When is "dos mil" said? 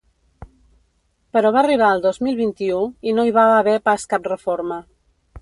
2.07-2.39